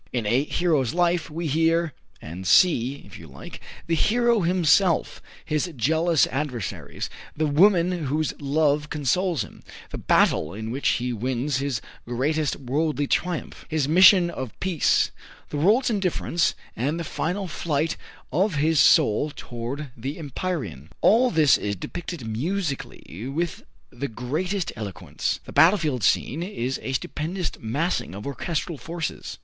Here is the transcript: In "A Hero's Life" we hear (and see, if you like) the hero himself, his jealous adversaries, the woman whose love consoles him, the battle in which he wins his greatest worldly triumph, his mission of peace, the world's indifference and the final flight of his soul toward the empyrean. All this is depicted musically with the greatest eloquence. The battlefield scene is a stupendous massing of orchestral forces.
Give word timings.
In 0.11 0.25
"A 0.25 0.45
Hero's 0.45 0.95
Life" 0.95 1.29
we 1.29 1.45
hear 1.45 1.93
(and 2.23 2.47
see, 2.47 3.03
if 3.05 3.19
you 3.19 3.27
like) 3.27 3.61
the 3.85 3.93
hero 3.93 4.39
himself, 4.39 5.21
his 5.45 5.71
jealous 5.75 6.25
adversaries, 6.31 7.07
the 7.37 7.45
woman 7.45 8.05
whose 8.05 8.33
love 8.41 8.89
consoles 8.89 9.43
him, 9.43 9.61
the 9.91 9.99
battle 9.99 10.55
in 10.55 10.71
which 10.71 10.87
he 10.97 11.13
wins 11.13 11.57
his 11.57 11.81
greatest 12.07 12.55
worldly 12.55 13.05
triumph, 13.05 13.65
his 13.69 13.87
mission 13.87 14.31
of 14.31 14.59
peace, 14.59 15.11
the 15.49 15.57
world's 15.57 15.91
indifference 15.91 16.55
and 16.75 16.99
the 16.99 17.03
final 17.03 17.47
flight 17.47 17.95
of 18.31 18.55
his 18.55 18.79
soul 18.79 19.29
toward 19.29 19.91
the 19.95 20.17
empyrean. 20.17 20.89
All 21.01 21.29
this 21.29 21.59
is 21.59 21.75
depicted 21.75 22.25
musically 22.27 23.27
with 23.31 23.61
the 23.91 24.07
greatest 24.07 24.71
eloquence. 24.75 25.41
The 25.45 25.53
battlefield 25.53 26.01
scene 26.03 26.41
is 26.41 26.79
a 26.81 26.93
stupendous 26.93 27.51
massing 27.59 28.15
of 28.15 28.25
orchestral 28.25 28.79
forces. 28.79 29.37